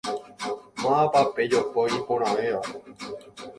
[0.81, 2.61] Mávapa pe jopói iporãvéva?